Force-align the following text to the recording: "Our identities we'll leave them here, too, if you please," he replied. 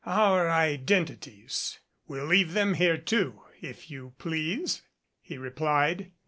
"Our 0.03 0.49
identities 0.49 1.77
we'll 2.07 2.25
leave 2.25 2.53
them 2.53 2.73
here, 2.73 2.97
too, 2.97 3.43
if 3.61 3.91
you 3.91 4.15
please," 4.17 4.81
he 5.21 5.37
replied. 5.37 6.11